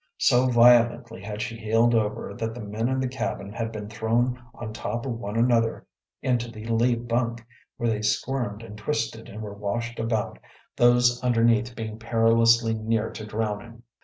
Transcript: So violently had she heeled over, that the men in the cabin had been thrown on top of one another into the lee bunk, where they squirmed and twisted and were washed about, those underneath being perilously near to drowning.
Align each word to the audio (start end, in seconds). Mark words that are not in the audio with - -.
So 0.17 0.47
violently 0.47 1.21
had 1.21 1.43
she 1.43 1.55
heeled 1.59 1.93
over, 1.93 2.33
that 2.33 2.55
the 2.55 2.59
men 2.59 2.89
in 2.89 2.99
the 2.99 3.07
cabin 3.07 3.53
had 3.53 3.71
been 3.71 3.87
thrown 3.87 4.41
on 4.55 4.73
top 4.73 5.05
of 5.05 5.19
one 5.19 5.37
another 5.37 5.85
into 6.23 6.49
the 6.49 6.65
lee 6.65 6.95
bunk, 6.95 7.45
where 7.77 7.87
they 7.87 8.01
squirmed 8.01 8.63
and 8.63 8.75
twisted 8.75 9.29
and 9.29 9.43
were 9.43 9.53
washed 9.53 9.99
about, 9.99 10.39
those 10.75 11.21
underneath 11.23 11.75
being 11.75 11.99
perilously 11.99 12.73
near 12.73 13.11
to 13.11 13.27
drowning. 13.27 13.83